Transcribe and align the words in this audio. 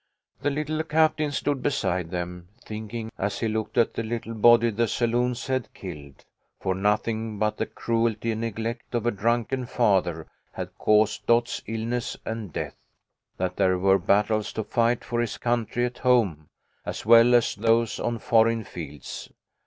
The 0.41 0.49
little 0.49 0.81
captain 0.81 1.31
stood 1.31 1.61
beside 1.61 2.09
them, 2.09 2.47
thinking, 2.65 3.11
as 3.19 3.37
he 3.37 3.47
looked 3.47 3.77
at 3.77 3.93
the 3.93 4.01
little 4.01 4.33
body 4.33 4.71
the 4.71 4.87
saloons 4.87 5.45
had 5.45 5.71
killed 5.75 6.25
(for 6.59 6.73
nothing 6.73 7.37
but 7.37 7.57
the 7.57 7.67
cruelty 7.67 8.31
and 8.31 8.41
neglect 8.41 8.95
of 8.95 9.05
a 9.05 9.11
drunken 9.11 9.67
father 9.67 10.25
had 10.53 10.75
caused 10.79 11.27
Dot's 11.27 11.61
illness 11.67 12.17
and 12.25 12.51
death), 12.51 12.77
that 13.37 13.57
there 13.57 13.77
were 13.77 13.99
battles 13.99 14.51
to 14.53 14.63
fight 14.63 15.03
for 15.05 15.21
his 15.21 15.37
country 15.37 15.85
at 15.85 15.99
home, 15.99 16.49
as 16.83 17.05
well 17.05 17.35
as 17.35 17.53
those 17.53 17.99
on 17.99 18.17
foreign 18.17 18.63
fields. 18.63 19.29